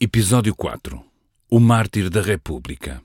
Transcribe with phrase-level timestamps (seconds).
[0.00, 1.04] Episódio 4
[1.50, 3.02] O Mártir da República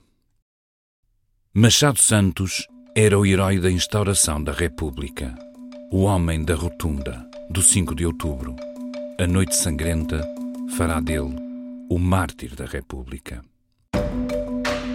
[1.52, 5.34] Machado Santos era o herói da instauração da República,
[5.90, 8.54] o homem da rotunda, do 5 de outubro.
[9.18, 10.24] A noite sangrenta
[10.76, 11.34] fará dele
[11.90, 13.44] o mártir da República.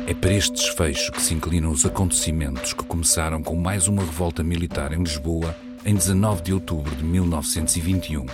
[0.07, 4.41] É para este desfecho que se inclinam os acontecimentos que começaram com mais uma revolta
[4.41, 5.53] militar em Lisboa
[5.83, 8.25] em 19 de outubro de 1921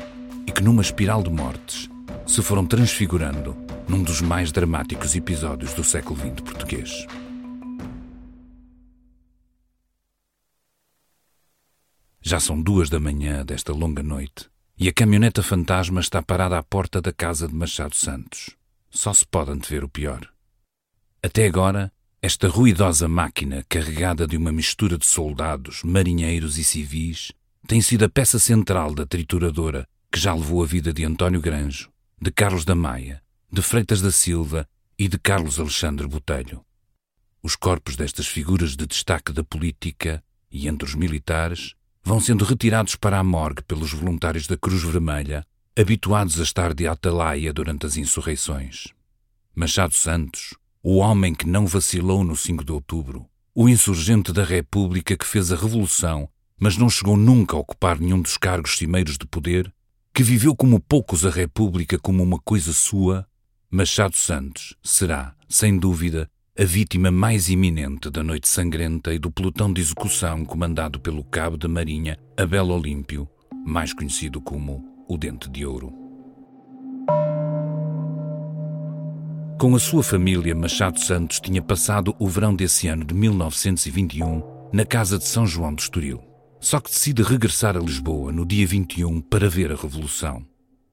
[0.46, 1.90] e que, numa espiral de mortes,
[2.26, 3.56] se foram transfigurando
[3.88, 7.06] num dos mais dramáticos episódios do século XX português.
[12.22, 16.64] Já são duas da manhã desta longa noite e a caminhoneta fantasma está parada à
[16.64, 18.50] porta da casa de Machado Santos.
[18.90, 20.28] Só se pode antever o pior.
[21.22, 21.92] Até agora,
[22.22, 27.32] esta ruidosa máquina, carregada de uma mistura de soldados, marinheiros e civis,
[27.68, 31.92] tem sido a peça central da trituradora que já levou a vida de António Granjo,
[32.22, 36.66] de Carlos da Maia, de Freitas da Silva e de Carlos Alexandre Botelho.
[37.44, 42.96] Os corpos destas figuras de destaque da política e entre os militares vão sendo retirados
[42.96, 45.46] para a morgue pelos voluntários da Cruz Vermelha,
[45.78, 48.88] habituados a estar de atalaia durante as insurreições.
[49.54, 55.18] Machado Santos, o homem que não vacilou no 5 de outubro, o insurgente da República
[55.18, 59.26] que fez a revolução, mas não chegou nunca a ocupar nenhum dos cargos cimeiros de
[59.26, 59.74] poder,
[60.16, 63.28] que viveu como poucos a República como uma coisa sua,
[63.70, 69.74] Machado Santos será, sem dúvida, a vítima mais iminente da noite sangrenta e do pelotão
[69.74, 73.28] de execução comandado pelo cabo da Marinha Abel Olímpio,
[73.66, 75.92] mais conhecido como o Dente de Ouro.
[79.60, 84.42] Com a sua família, Machado Santos tinha passado o verão desse ano de 1921
[84.72, 86.35] na casa de São João do Estoril.
[86.66, 90.44] Só que decide regressar a Lisboa no dia 21 para ver a Revolução,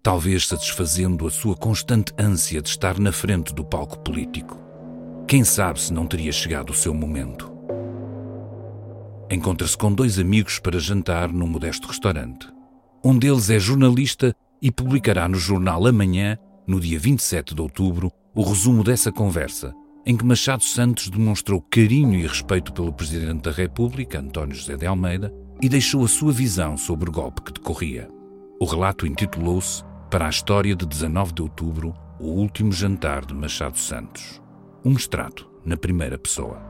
[0.02, 4.60] talvez satisfazendo a sua constante ânsia de estar na frente do palco político.
[5.26, 7.50] Quem sabe se não teria chegado o seu momento.
[9.30, 12.46] Encontra-se com dois amigos para jantar num modesto restaurante.
[13.02, 16.36] Um deles é jornalista e publicará no jornal Amanhã,
[16.66, 19.72] no dia 27 de outubro, o resumo dessa conversa,
[20.04, 24.84] em que Machado Santos demonstrou carinho e respeito pelo Presidente da República, António José de
[24.84, 28.10] Almeida, e deixou a sua visão sobre o golpe que decorria.
[28.58, 33.78] O relato intitulou-se Para a História de 19 de Outubro, o último jantar de Machado
[33.78, 34.42] Santos.
[34.84, 36.60] Um extrato na primeira pessoa.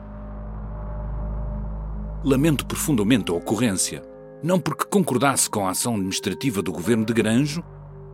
[2.23, 4.03] Lamento profundamente a ocorrência,
[4.43, 7.63] não porque concordasse com a ação administrativa do governo de Granjo,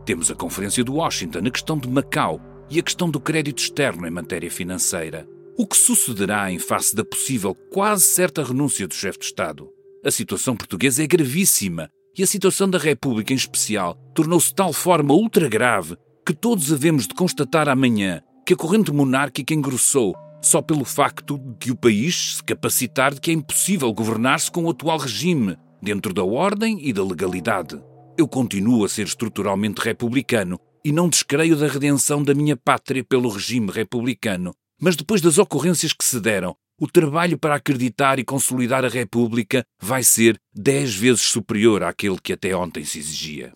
[0.06, 4.06] temos a Conferência de Washington, a questão de Macau e a questão do crédito externo
[4.06, 5.28] em matéria financeira.
[5.58, 9.70] O que sucederá em face da possível quase certa renúncia do chefe de Estado?
[10.02, 14.72] A situação portuguesa é gravíssima e a situação da República em especial tornou-se de tal
[14.72, 15.94] forma ultra grave
[16.24, 21.70] que todos havemos de constatar amanhã que a corrente monárquica engrossou só pelo facto de
[21.70, 26.24] o país se capacitar de que é impossível governar-se com o atual regime, dentro da
[26.24, 27.78] ordem e da legalidade.
[28.16, 33.28] Eu continuo a ser estruturalmente republicano e não descreio da redenção da minha pátria pelo
[33.28, 38.86] regime republicano, mas depois das ocorrências que se deram, o trabalho para acreditar e consolidar
[38.86, 43.52] a República vai ser dez vezes superior àquele que até ontem se exigia.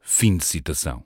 [0.00, 1.04] Fim de citação.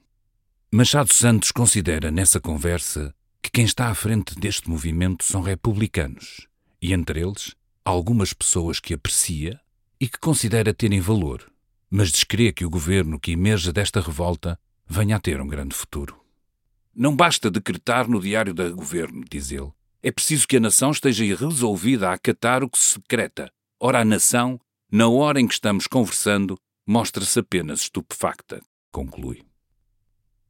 [0.71, 3.13] Machado Santos considera nessa conversa
[3.43, 6.47] que quem está à frente deste movimento são republicanos,
[6.81, 7.53] e entre eles
[7.85, 9.61] algumas pessoas que aprecia
[10.01, 11.51] e que considera terem valor,
[11.91, 14.57] mas descrê que o governo que emerja desta revolta
[14.87, 16.17] venha a ter um grande futuro.
[16.95, 19.73] Não basta decretar no diário da governo, diz ele,
[20.03, 23.51] é preciso que a nação esteja resolvida a acatar o que se secreta.
[23.81, 24.61] Ora, a nação,
[24.91, 28.61] na hora em que estamos conversando, mostra-se apenas estupefacta,
[28.93, 29.43] conclui.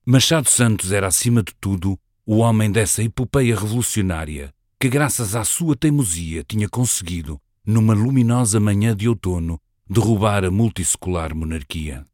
[0.05, 5.75] Machado Santos era, acima de tudo, o homem dessa epopeia revolucionária que, graças à sua
[5.75, 12.07] teimosia, tinha conseguido, numa luminosa manhã de outono, derrubar a multissecular monarquia.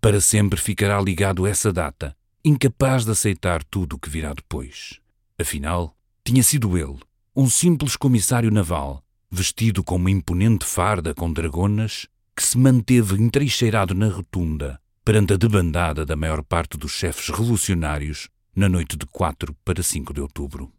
[0.00, 2.14] Para sempre ficará ligado essa data,
[2.44, 5.00] incapaz de aceitar tudo o que virá depois.
[5.38, 6.98] Afinal, tinha sido ele,
[7.34, 13.94] um simples comissário naval, vestido com uma imponente farda com dragonas, que se manteve entrincheirado
[13.94, 19.52] na rotunda perante a debandada da maior parte dos chefes revolucionários na noite de 4
[19.64, 20.72] para 5 de outubro.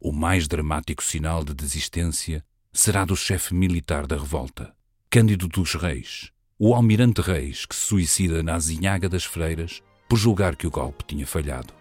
[0.00, 2.42] O mais dramático sinal de desistência
[2.72, 4.74] será do chefe militar da revolta,
[5.10, 10.56] Cândido dos Reis, o almirante Reis que se suicida na azinhaga das freiras por julgar
[10.56, 11.77] que o golpe tinha falhado.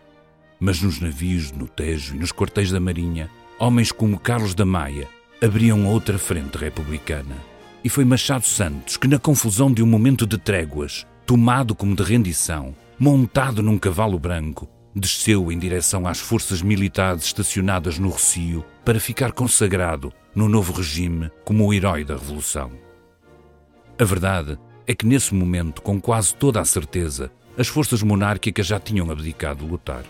[0.60, 5.08] Mas nos navios, no Tejo e nos quartéis da Marinha, homens como Carlos da Maia
[5.42, 7.36] abriam outra frente republicana.
[7.84, 12.04] E foi Machado Santos que, na confusão de um momento de tréguas, tomado como de
[12.04, 19.00] rendição, montado num cavalo branco, desceu em direção às forças militares estacionadas no Rocio para
[19.00, 22.72] ficar consagrado no novo regime como o herói da Revolução.
[24.00, 24.58] A verdade
[24.88, 29.64] é que nesse momento, com quase toda a certeza, as forças monárquicas já tinham abdicado
[29.64, 30.04] de lutar.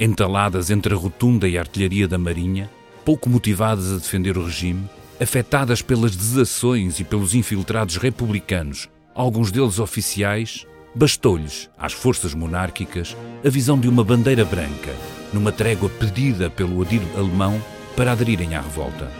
[0.00, 2.70] Entaladas entre a rotunda e a artilharia da Marinha,
[3.04, 4.88] pouco motivadas a defender o regime,
[5.20, 10.64] afetadas pelas desações e pelos infiltrados republicanos, alguns deles oficiais,
[10.94, 14.94] bastou-lhes, às forças monárquicas, a visão de uma bandeira branca,
[15.32, 17.60] numa trégua pedida pelo adir alemão
[17.96, 19.10] para aderirem à revolta.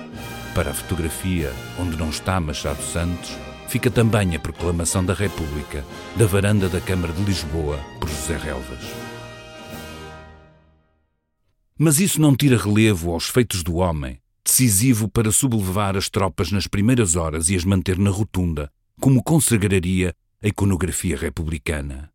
[0.54, 3.36] Para a fotografia, onde não está Machado Santos,
[3.66, 5.84] fica também a proclamação da República,
[6.14, 9.07] da varanda da Câmara de Lisboa, por José Relvas.
[11.78, 16.66] Mas isso não tira relevo aos feitos do homem, decisivo para sublevar as tropas nas
[16.66, 18.68] primeiras horas e as manter na rotunda,
[19.00, 22.10] como consagraria a iconografia republicana.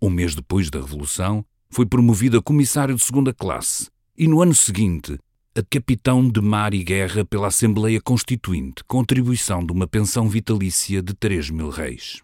[0.00, 4.54] Um mês depois da Revolução, foi promovido a comissário de segunda classe e, no ano
[4.54, 5.18] seguinte,
[5.54, 11.02] a capitão de mar e guerra pela Assembleia Constituinte, com atribuição de uma pensão vitalícia
[11.02, 12.22] de 3 mil reis.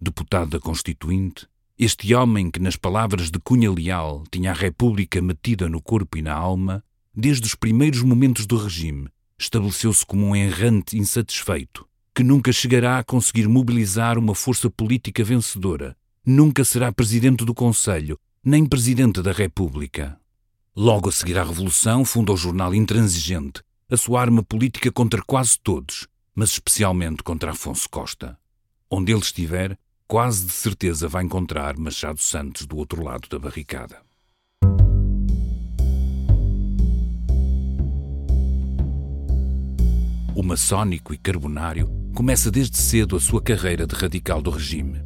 [0.00, 1.46] Deputado da Constituinte,
[1.82, 6.22] este homem que, nas palavras de Cunha Leal, tinha a República metida no corpo e
[6.22, 6.84] na alma,
[7.14, 13.02] desde os primeiros momentos do regime, estabeleceu-se como um errante insatisfeito, que nunca chegará a
[13.02, 20.20] conseguir mobilizar uma força política vencedora, nunca será presidente do Conselho, nem presidente da República.
[20.76, 25.58] Logo a seguir à Revolução, funda o jornal Intransigente, a sua arma política contra quase
[25.58, 28.38] todos, mas especialmente contra Afonso Costa.
[28.90, 29.78] Onde ele estiver,
[30.10, 33.98] quase de certeza vai encontrar Machado Santos do outro lado da barricada.
[40.34, 45.00] O maçónico e carbonário começa desde cedo a sua carreira de radical do regime.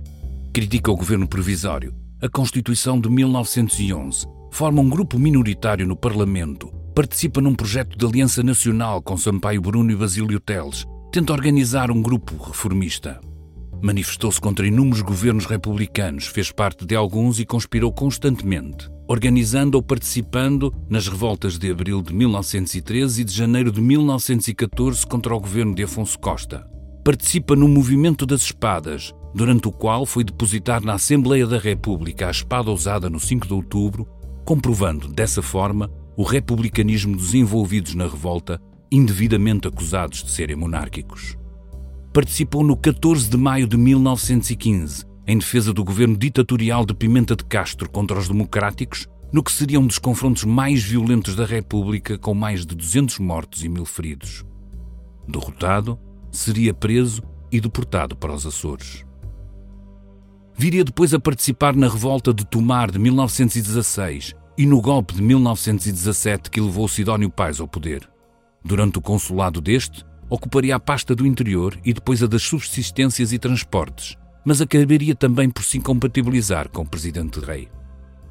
[0.54, 7.42] Critica o governo provisório, a Constituição de 1911, forma um grupo minoritário no Parlamento, participa
[7.42, 12.42] num projeto de aliança nacional com Sampaio Bruno e Basílio Teles, tenta organizar um grupo
[12.42, 13.20] reformista.
[13.84, 20.74] Manifestou-se contra inúmeros governos republicanos, fez parte de alguns e conspirou constantemente, organizando ou participando
[20.88, 25.82] nas revoltas de abril de 1913 e de janeiro de 1914 contra o governo de
[25.82, 26.66] Afonso Costa
[27.04, 32.30] participa no movimento das espadas, durante o qual foi depositar na Assembleia da República a
[32.30, 34.08] espada usada no 5 de outubro,
[34.42, 38.58] comprovando, dessa forma, o republicanismo dos envolvidos na revolta,
[38.90, 41.36] indevidamente acusados de serem monárquicos.
[42.14, 47.44] Participou no 14 de maio de 1915, em defesa do governo ditatorial de Pimenta de
[47.44, 52.32] Castro contra os democráticos, no que seria um dos confrontos mais violentos da República, com
[52.32, 54.44] mais de 200 mortos e mil feridos.
[55.26, 55.98] Derrotado,
[56.30, 57.20] seria preso
[57.50, 59.04] e deportado para os Açores.
[60.56, 66.48] Viria depois a participar na revolta de Tomar de 1916 e no golpe de 1917
[66.48, 68.08] que levou Sidónio Pais ao poder.
[68.64, 73.38] Durante o consulado deste, ocuparia a pasta do interior e depois a das subsistências e
[73.38, 77.68] transportes, mas acabaria também por se incompatibilizar com o presidente rei.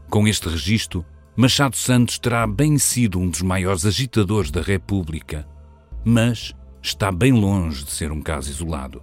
[0.09, 1.05] Com este registro,
[1.35, 5.47] Machado Santos terá bem sido um dos maiores agitadores da República,
[6.03, 9.01] mas está bem longe de ser um caso isolado.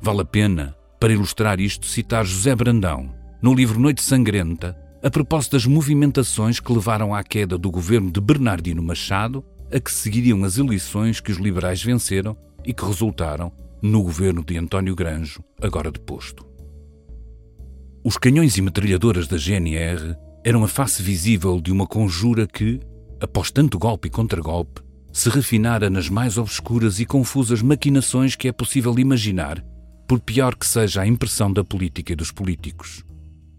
[0.00, 5.52] Vale a pena, para ilustrar isto, citar José Brandão, no livro Noite Sangrenta, a propósito
[5.52, 10.58] das movimentações que levaram à queda do governo de Bernardino Machado, a que seguiriam as
[10.58, 16.46] eleições que os liberais venceram e que resultaram no governo de António Granjo, agora deposto.
[18.04, 22.80] Os canhões e metralhadoras da GNR eram a face visível de uma conjura que,
[23.20, 28.52] após tanto golpe e contragolpe, se refinara nas mais obscuras e confusas maquinações que é
[28.52, 29.62] possível imaginar,
[30.08, 33.04] por pior que seja a impressão da política e dos políticos.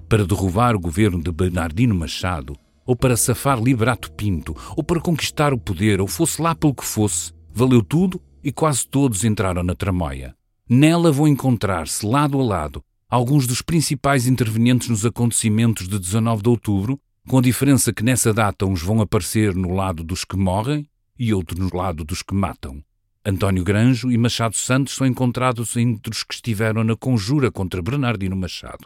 [0.09, 2.55] Para derrubar o governo de Bernardino Machado,
[2.91, 6.83] ou para safar Liberato Pinto, ou para conquistar o poder, ou fosse lá pelo que
[6.83, 10.35] fosse, valeu tudo e quase todos entraram na tramóia.
[10.69, 16.49] Nela vão encontrar-se, lado a lado, alguns dos principais intervenientes nos acontecimentos de 19 de
[16.49, 20.85] outubro, com a diferença que nessa data uns vão aparecer no lado dos que morrem
[21.17, 22.83] e outro no lado dos que matam.
[23.25, 28.35] António Granjo e Machado Santos são encontrados entre os que estiveram na conjura contra Bernardino
[28.35, 28.85] Machado.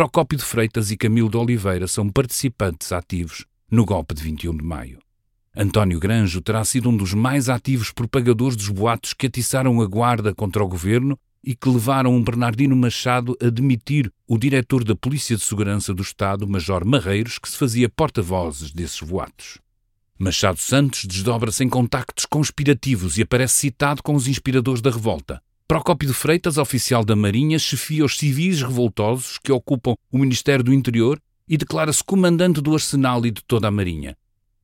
[0.00, 4.64] Procópio de Freitas e Camilo de Oliveira são participantes ativos no golpe de 21 de
[4.64, 4.98] maio.
[5.54, 10.34] António Granjo terá sido um dos mais ativos propagadores dos boatos que atiçaram a guarda
[10.34, 15.36] contra o governo e que levaram um Bernardino Machado a demitir o diretor da Polícia
[15.36, 19.58] de Segurança do Estado, Major Marreiros, que se fazia porta-vozes desses boatos.
[20.18, 25.42] Machado Santos desdobra-se em contactos conspirativos e aparece citado com os inspiradores da revolta.
[25.70, 30.74] Procópio de Freitas, oficial da Marinha, chefia os civis revoltosos que ocupam o Ministério do
[30.74, 31.16] Interior
[31.48, 34.16] e declara-se comandante do arsenal e de toda a Marinha.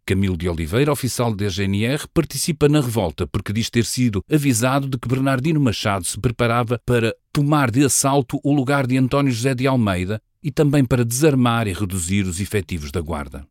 [0.05, 4.99] Camilo de Oliveira, oficial da GNR, participa na revolta porque diz ter sido avisado de
[4.99, 9.65] que Bernardino Machado se preparava para tomar de assalto o lugar de António José de
[9.65, 13.47] Almeida e também para desarmar e reduzir os efetivos da Guarda.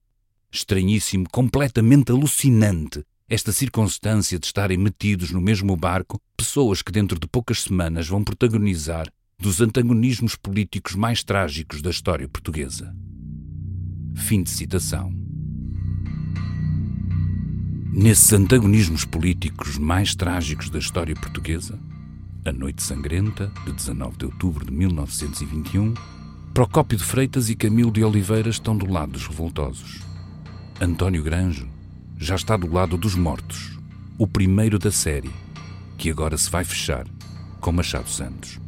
[0.51, 7.27] Estranhíssimo, completamente alucinante, esta circunstância de estarem metidos no mesmo barco pessoas que dentro de
[7.27, 9.07] poucas semanas vão protagonizar
[9.39, 12.95] dos antagonismos políticos mais trágicos da história portuguesa.
[14.15, 15.11] Fim de citação.
[17.91, 21.79] Nesses antagonismos políticos mais trágicos da história portuguesa,
[22.45, 25.93] A Noite Sangrenta, de 19 de outubro de 1921,
[26.53, 30.01] Procópio de Freitas e Camilo de Oliveira estão do lado dos revoltosos.
[30.79, 31.74] António Granjo
[32.17, 33.77] já está do lado dos mortos,
[34.17, 35.31] o primeiro da série,
[35.97, 37.05] que agora se vai fechar
[37.59, 38.59] com Machado Santos.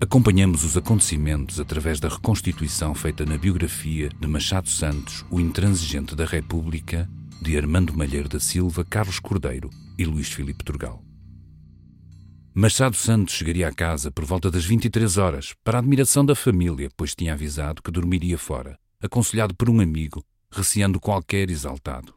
[0.00, 6.24] Acompanhamos os acontecimentos através da reconstituição feita na biografia de Machado Santos, o intransigente da
[6.24, 7.08] República,
[7.40, 11.02] de Armando Malheiro da Silva, Carlos Cordeiro e Luís Filipe Turgal.
[12.54, 16.88] Machado Santos chegaria a casa por volta das 23 horas, para a admiração da família,
[16.96, 22.15] pois tinha avisado que dormiria fora, aconselhado por um amigo, receando qualquer exaltado.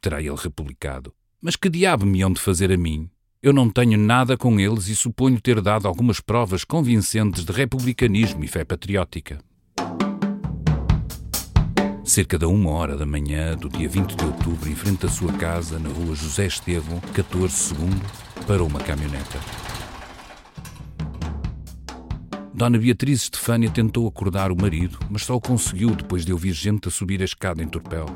[0.00, 1.12] Terá ele republicado.
[1.40, 3.10] Mas que diabo me hão de fazer a mim,
[3.42, 8.42] eu não tenho nada com eles e suponho ter dado algumas provas convincentes de republicanismo
[8.42, 9.38] e fé patriótica.
[12.04, 15.32] Cerca da uma hora da manhã do dia 20 de outubro, em frente à sua
[15.32, 18.00] casa, na rua José Estevão, 14 segundo,
[18.46, 19.38] parou uma caminhoneta.
[22.54, 26.88] Dona Beatriz Estefânia tentou acordar o marido, mas só o conseguiu depois de ouvir gente
[26.88, 28.06] a subir a escada em torpel.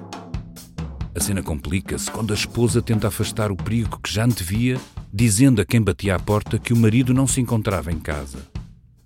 [1.15, 4.81] A cena complica-se quando a esposa tenta afastar o perigo que já antevia
[5.13, 8.47] dizendo a quem batia à porta que o marido não se encontrava em casa.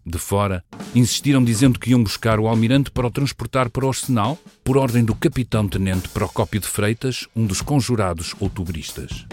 [0.06, 0.62] De fora,
[0.94, 5.02] insistiram dizendo que iam buscar o almirante para o transportar para o arsenal, por ordem
[5.02, 9.24] do capitão-tenente Procópio de Freitas, um dos conjurados outubristas.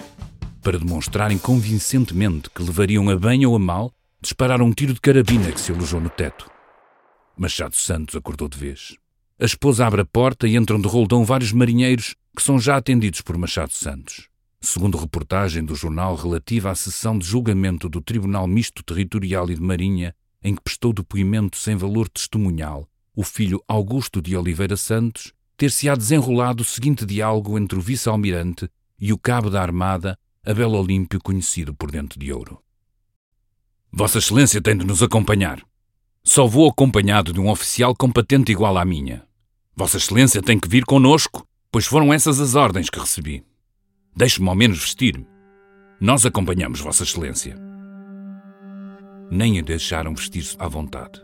[0.62, 5.52] Para demonstrarem convincentemente que levariam a bem ou a mal, dispararam um tiro de carabina
[5.52, 6.50] que se alojou no teto.
[7.36, 8.96] Machado Santos acordou de vez.
[9.38, 13.22] A esposa abre a porta e entram de roldão vários marinheiros que são já atendidos
[13.22, 14.30] por Machado Santos.
[14.60, 19.62] Segundo reportagem do jornal relativa à sessão de julgamento do Tribunal Misto Territorial e de
[19.62, 25.96] Marinha, em que prestou depoimento sem valor testemunhal, o filho Augusto de Oliveira Santos, ter-se-á
[25.96, 28.70] desenrolado o seguinte diálogo entre o vice-almirante
[29.00, 32.62] e o cabo da Armada, Abel Olímpio, conhecido por Dente de Ouro.
[33.92, 35.62] Vossa Excelência tem de nos acompanhar.
[36.24, 39.24] Só vou acompanhado de um oficial com patente igual à minha.
[39.76, 43.44] Vossa Excelência tem que vir conosco, pois foram essas as ordens que recebi.
[44.14, 45.26] Deixe-me ao menos vestir-me.
[46.02, 47.56] Nós acompanhamos Vossa Excelência.
[49.32, 51.22] Nem a deixaram vestir-se à vontade.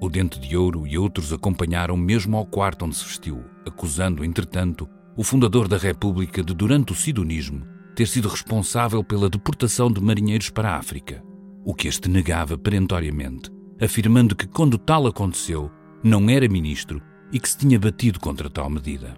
[0.00, 4.88] O Dente de Ouro e outros acompanharam mesmo ao quarto onde se vestiu, acusando, entretanto,
[5.16, 7.64] o fundador da República de, durante o sidonismo,
[7.94, 11.22] ter sido responsável pela deportação de marinheiros para a África,
[11.64, 15.70] o que este negava perentoriamente, afirmando que, quando tal aconteceu,
[16.02, 17.00] não era ministro
[17.32, 19.16] e que se tinha batido contra tal medida.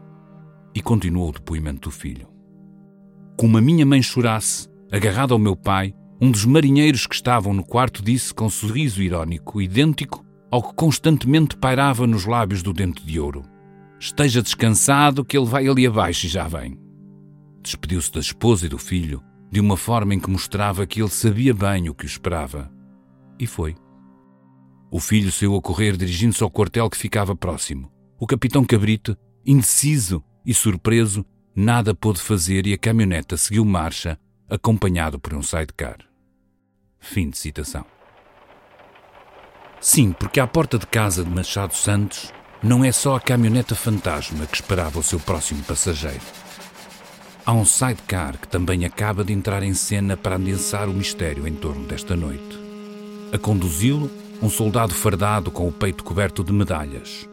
[0.74, 2.28] E continuou o depoimento do filho.
[3.36, 7.64] Como a minha mãe chorasse, agarrada ao meu pai, um dos marinheiros que estavam no
[7.64, 13.18] quarto disse com sorriso irónico, idêntico ao que constantemente pairava nos lábios do dente de
[13.18, 13.42] ouro:
[13.98, 16.78] Esteja descansado, que ele vai ali abaixo e já vem.
[17.60, 21.52] Despediu-se da esposa e do filho, de uma forma em que mostrava que ele sabia
[21.52, 22.70] bem o que o esperava.
[23.38, 23.74] E foi.
[24.90, 27.93] O filho saiu a correr dirigindo-se ao quartel que ficava próximo.
[28.18, 34.18] O capitão Cabrito, indeciso e surpreso, nada pôde fazer e a caminhoneta seguiu marcha,
[34.48, 35.98] acompanhado por um sidecar.
[37.00, 37.84] Fim de citação.
[39.80, 44.46] Sim, porque à porta de casa de Machado Santos não é só a caminhoneta fantasma
[44.46, 46.22] que esperava o seu próximo passageiro.
[47.44, 51.54] Há um sidecar que também acaba de entrar em cena para adensar o mistério em
[51.54, 52.58] torno desta noite.
[53.32, 57.28] A conduzi-lo, um soldado fardado com o peito coberto de medalhas.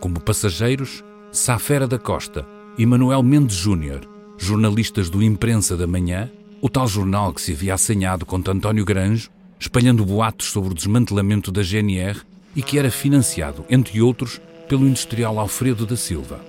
[0.00, 1.02] Como passageiros,
[1.32, 2.46] Safera da Costa,
[2.78, 6.30] e Manuel Mendes Júnior, jornalistas do Imprensa da Manhã,
[6.62, 11.50] o tal jornal que se havia assanhado contra António Granjo, espalhando boatos sobre o desmantelamento
[11.50, 12.20] da GNR
[12.54, 16.40] e que era financiado, entre outros, pelo industrial Alfredo da Silva.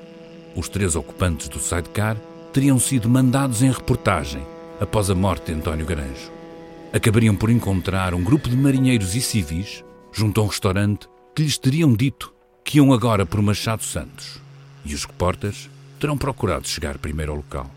[0.55, 2.17] Os três ocupantes do sidecar
[2.53, 4.43] teriam sido mandados em reportagem
[4.79, 6.31] após a morte de António Granjo.
[6.93, 11.57] Acabariam por encontrar um grupo de marinheiros e civis junto a um restaurante que lhes
[11.57, 12.33] teriam dito
[12.69, 14.39] que iam agora por Machado Santos.
[14.85, 15.67] E os repórteres
[15.99, 17.67] terão procurado chegar primeiro ao local.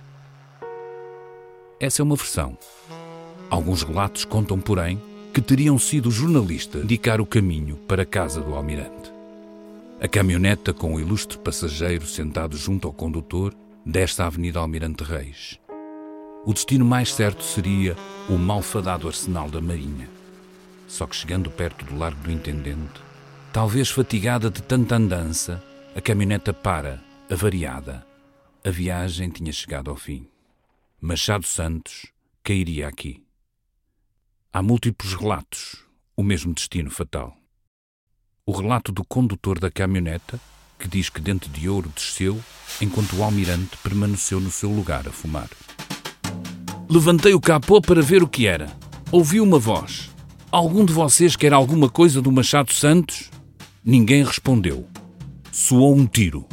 [1.80, 2.58] Essa é uma versão.
[3.48, 5.00] Alguns relatos contam, porém,
[5.32, 9.10] que teriam sido o jornalista indicar o caminho para a casa do almirante.
[9.98, 13.54] A caminhoneta com o ilustre passageiro sentado junto ao condutor
[13.86, 15.58] desta Avenida Almirante Reis.
[16.44, 17.96] O destino mais certo seria
[18.28, 20.10] o malfadado arsenal da Marinha.
[20.86, 23.00] Só que chegando perto do Largo do Intendente,
[23.52, 25.62] talvez fatigada de tanta andança,
[25.94, 28.04] a caminhoneta para, avariada.
[28.64, 30.26] A viagem tinha chegado ao fim.
[30.98, 32.06] Machado Santos
[32.42, 33.22] cairia aqui.
[34.52, 35.84] Há múltiplos relatos,
[36.16, 37.36] o mesmo destino fatal.
[38.46, 40.40] O relato do condutor da caminhoneta,
[40.78, 42.42] que diz que Dente de Ouro desceu
[42.80, 45.48] enquanto o almirante permaneceu no seu lugar a fumar.
[46.88, 48.74] Levantei o capô para ver o que era.
[49.10, 50.10] Ouvi uma voz.
[50.50, 53.30] Algum de vocês quer alguma coisa do Machado Santos?
[53.84, 54.86] Ninguém respondeu.
[55.50, 56.46] Soou um tiro.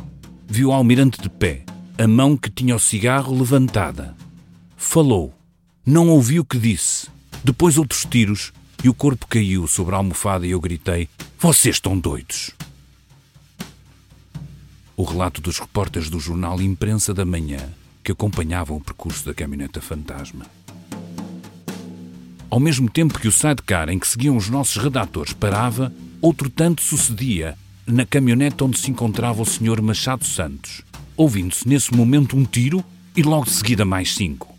[0.47, 1.63] Viu o almirante de pé,
[1.95, 4.15] a mão que tinha o cigarro levantada.
[4.75, 5.31] Falou.
[5.85, 7.07] Não ouvi o que disse.
[7.43, 8.51] Depois outros tiros
[8.83, 11.07] e o corpo caiu sobre a almofada e eu gritei:
[11.37, 12.51] Vocês estão doidos!
[14.97, 17.59] O relato dos repórteres do jornal Imprensa da Manhã
[18.03, 20.47] que acompanhavam o percurso da caminhoneta fantasma.
[22.49, 26.81] Ao mesmo tempo que o sidecar em que seguiam os nossos redatores parava, outro tanto
[26.81, 29.81] sucedia na caminhoneta onde se encontrava o Sr.
[29.81, 30.83] Machado Santos,
[31.17, 32.83] ouvindo-se nesse momento um tiro
[33.15, 34.55] e logo de seguida mais cinco.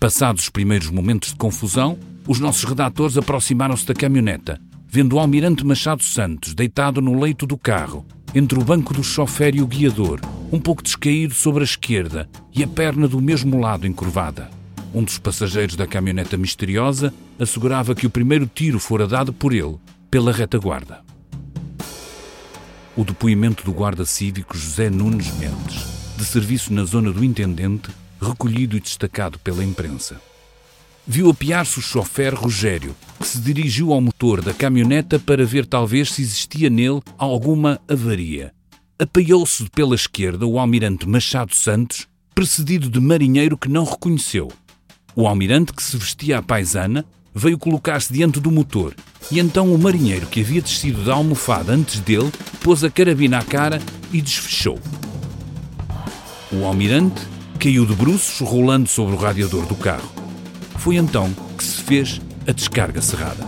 [0.00, 5.64] Passados os primeiros momentos de confusão, os nossos redatores aproximaram-se da caminhoneta, vendo o almirante
[5.64, 8.04] Machado Santos deitado no leito do carro,
[8.34, 12.64] entre o banco do chofer e o guiador, um pouco descaído sobre a esquerda e
[12.64, 14.50] a perna do mesmo lado encurvada.
[14.94, 19.76] Um dos passageiros da caminhoneta misteriosa assegurava que o primeiro tiro fora dado por ele,
[20.12, 21.02] pela retaguarda.
[22.94, 25.86] O depoimento do guarda cívico José Nunes Mendes,
[26.18, 27.88] de serviço na zona do Intendente,
[28.20, 30.20] recolhido e destacado pela imprensa.
[31.06, 36.12] Viu apiar-se o chofer Rogério, que se dirigiu ao motor da caminhoneta para ver talvez
[36.12, 38.52] se existia nele alguma avaria.
[38.98, 44.52] Apoiou-se pela esquerda o almirante Machado Santos, precedido de marinheiro que não reconheceu.
[45.16, 47.02] O almirante, que se vestia à paisana,
[47.34, 48.94] veio colocar-se diante do motor,
[49.30, 53.44] e então o marinheiro que havia descido da almofada antes dele pôs a carabina à
[53.44, 53.80] cara
[54.12, 54.78] e desfechou.
[56.52, 57.22] O almirante
[57.58, 60.10] caiu de bruços, rolando sobre o radiador do carro.
[60.76, 63.46] Foi então que se fez a descarga cerrada.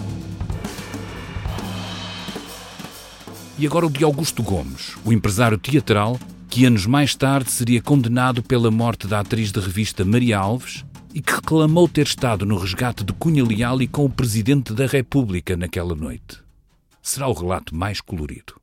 [3.59, 6.19] E agora o de Augusto Gomes, o empresário teatral
[6.49, 11.23] que anos mais tarde seria condenado pela morte da atriz de revista Maria Alves e
[11.23, 15.57] que reclamou ter estado no resgate de Cunha Leal e com o Presidente da República
[15.57, 16.43] naquela noite.
[17.01, 18.61] Será o relato mais colorido.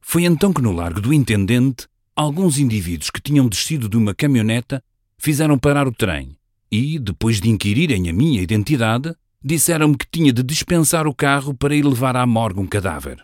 [0.00, 4.80] Foi então que no Largo do Intendente, alguns indivíduos que tinham descido de uma caminhoneta
[5.18, 6.36] fizeram parar o trem
[6.70, 11.74] e, depois de inquirirem a minha identidade, disseram-me que tinha de dispensar o carro para
[11.74, 13.18] ir levar à morgue um cadáver.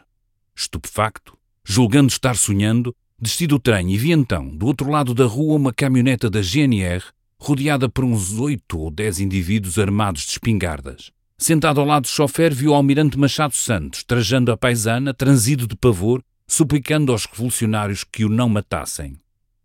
[0.56, 5.54] Estupefacto, julgando estar sonhando, desci do trem e vi então, do outro lado da rua,
[5.54, 7.04] uma caminhoneta da GNR,
[7.38, 11.10] rodeada por uns oito ou dez indivíduos armados de espingardas.
[11.36, 15.76] Sentado ao lado do chofer, viu o almirante Machado Santos, trajando a paisana, transido de
[15.76, 19.16] pavor, suplicando aos revolucionários que o não matassem.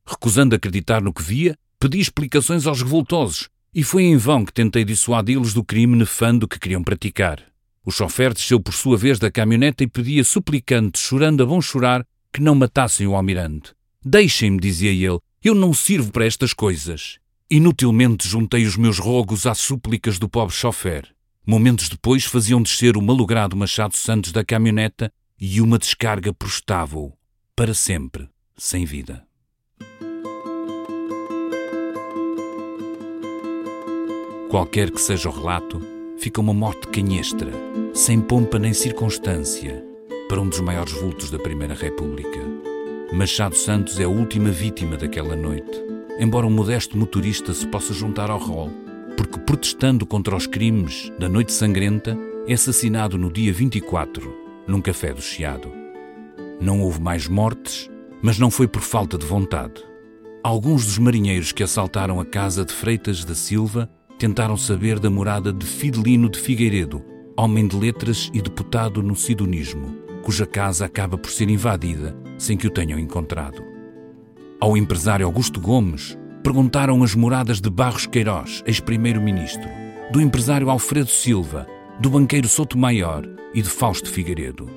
[0.05, 4.83] Recusando acreditar no que via, pedi explicações aos revoltosos, e foi em vão que tentei
[4.83, 7.43] dissuadi-los do crime nefando que queriam praticar.
[7.85, 12.03] O chofer desceu por sua vez da caminhoneta e pedia suplicante, chorando a bom chorar,
[12.33, 13.73] que não matassem o almirante.
[14.03, 17.18] Deixem-me, dizia ele, eu não sirvo para estas coisas.
[17.51, 21.07] Inutilmente juntei os meus rogos às súplicas do pobre chofer.
[21.43, 27.11] Momentos depois faziam descer o malogrado Machado Santos da caminhoneta e uma descarga prostava-o,
[27.55, 29.25] para sempre, sem vida.
[34.51, 35.81] Qualquer que seja o relato,
[36.19, 37.51] fica uma morte canhestra,
[37.95, 39.83] sem pompa nem circunstância,
[40.27, 42.41] para um dos maiores vultos da Primeira República.
[43.11, 48.29] Machado Santos é a última vítima daquela noite, embora um modesto motorista se possa juntar
[48.29, 48.69] ao rol,
[49.15, 54.35] porque protestando contra os crimes da Noite Sangrenta, é assassinado no dia 24,
[54.67, 55.71] num café do Chiado.
[56.59, 57.89] Não houve mais mortes,
[58.21, 59.81] mas não foi por falta de vontade.
[60.43, 65.53] Alguns dos marinheiros que assaltaram a casa de Freitas da Silva tentaram saber da morada
[65.53, 67.01] de Fidelino de Figueiredo,
[67.37, 72.67] homem de letras e deputado no sidonismo, cuja casa acaba por ser invadida sem que
[72.67, 73.68] o tenham encontrado.
[74.61, 79.69] Ao empresário Augusto Gomes, perguntaram as moradas de Barros Queiroz, ex-primeiro-ministro,
[80.11, 81.65] do empresário Alfredo Silva,
[81.97, 84.69] do banqueiro Souto Maior e de Fausto Figueiredo.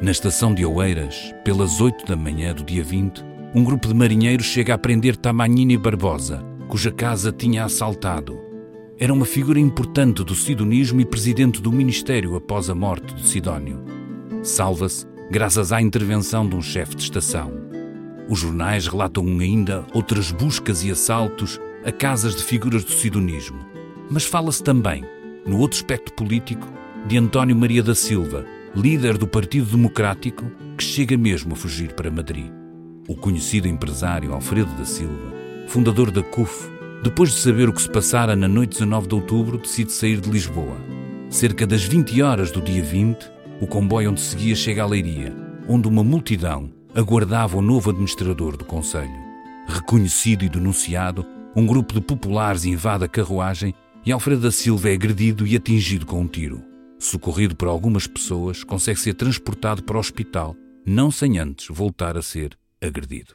[0.00, 3.22] Na estação de Oeiras, pelas oito da manhã do dia 20,
[3.54, 8.40] um grupo de marinheiros chega a prender Tamanini Barbosa, cuja casa tinha assaltado.
[8.98, 13.84] Era uma figura importante do sidonismo e presidente do ministério após a morte de Sidónio.
[14.42, 17.69] Salva-se graças à intervenção de um chefe de estação.
[18.30, 23.58] Os jornais relatam ainda outras buscas e assaltos a casas de figuras do sidonismo.
[24.08, 25.04] Mas fala-se também,
[25.44, 26.64] no outro aspecto político,
[27.08, 32.08] de António Maria da Silva, líder do Partido Democrático, que chega mesmo a fugir para
[32.08, 32.52] Madrid.
[33.08, 35.34] O conhecido empresário Alfredo da Silva,
[35.66, 36.70] fundador da CUF,
[37.02, 40.30] depois de saber o que se passara na noite 19 de outubro, decide sair de
[40.30, 40.76] Lisboa.
[41.28, 43.28] Cerca das 20 horas do dia 20,
[43.60, 45.34] o comboio onde seguia chega à Leiria,
[45.66, 49.30] onde uma multidão aguardava o novo administrador do Conselho.
[49.66, 53.74] Reconhecido e denunciado, um grupo de populares invade a carruagem
[54.04, 56.64] e Alfredo da Silva é agredido e atingido com um tiro.
[56.98, 62.22] Socorrido por algumas pessoas, consegue ser transportado para o hospital, não sem antes voltar a
[62.22, 63.34] ser agredido.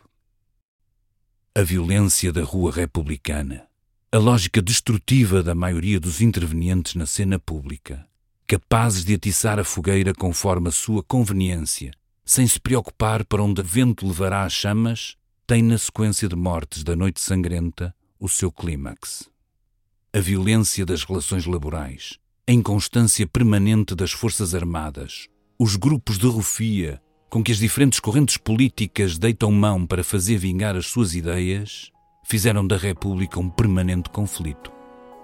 [1.56, 3.66] A violência da rua republicana,
[4.12, 8.06] a lógica destrutiva da maioria dos intervenientes na cena pública,
[8.48, 11.92] capazes de atiçar a fogueira conforme a sua conveniência,
[12.26, 16.84] sem se preocupar para onde o vento levará as chamas, tem na sequência de mortes
[16.84, 19.30] da noite sangrenta o seu clímax.
[20.12, 25.28] A violência das relações laborais, a inconstância permanente das Forças Armadas,
[25.60, 30.76] os grupos de rufia com que as diferentes correntes políticas deitam mão para fazer vingar
[30.76, 31.92] as suas ideias,
[32.24, 34.72] fizeram da República um permanente conflito,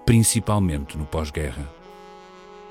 [0.04, 1.68] principalmente no pós-guerra.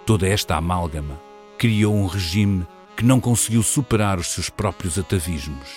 [0.05, 1.19] Toda esta amálgama
[1.57, 2.65] criou um regime
[3.01, 5.67] que não conseguiu superar os seus próprios atavismos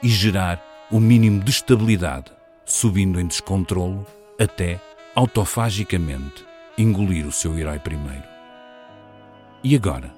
[0.00, 0.62] e gerar
[0.92, 2.30] o mínimo de estabilidade,
[2.64, 4.06] subindo em descontrolo
[4.38, 4.80] até,
[5.12, 6.46] autofagicamente,
[6.78, 8.22] engolir o seu herói primeiro.
[9.64, 10.14] E agora?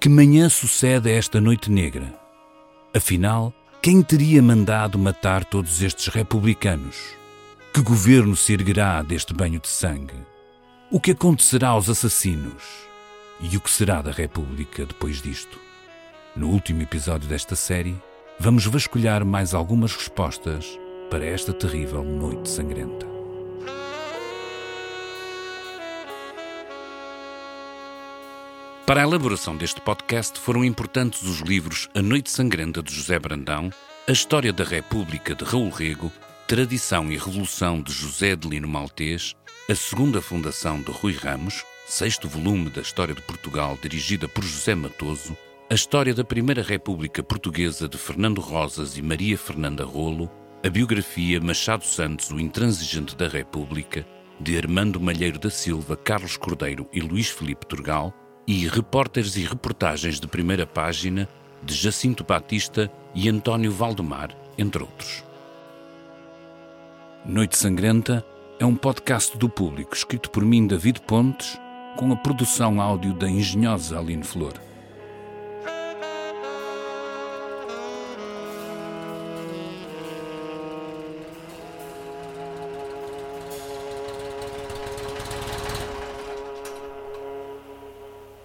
[0.00, 2.18] Que manhã sucede a esta noite negra?
[2.96, 6.96] Afinal, quem teria mandado matar todos estes republicanos?
[7.74, 10.16] Que governo se erguerá deste banho de sangue?
[10.90, 12.62] O que acontecerá aos assassinos?
[13.38, 15.68] E o que será da República depois disto?
[16.40, 17.94] No último episódio desta série,
[18.38, 20.66] vamos vasculhar mais algumas respostas
[21.10, 23.06] para esta terrível noite sangrenta.
[28.86, 33.70] Para a elaboração deste podcast foram importantes os livros A Noite Sangrenta de José Brandão,
[34.08, 36.10] A História da República de Raul Rego,
[36.48, 39.36] Tradição e Revolução de José de Lino Maltês,
[39.68, 44.74] A Segunda Fundação de Rui Ramos, sexto volume da História de Portugal dirigida por José
[44.74, 45.36] Matoso,
[45.70, 50.28] A História da Primeira República Portuguesa de Fernando Rosas e Maria Fernanda Rolo,
[50.66, 54.04] a biografia Machado Santos, o Intransigente da República,
[54.40, 58.12] de Armando Malheiro da Silva, Carlos Cordeiro e Luís Felipe Turgal,
[58.48, 61.28] e repórteres e reportagens de primeira página
[61.62, 65.22] de Jacinto Batista e António Valdemar, entre outros.
[67.24, 68.26] Noite Sangrenta
[68.58, 71.56] é um podcast do público escrito por mim, David Pontes,
[71.96, 74.69] com a produção áudio da engenhosa Aline Flor.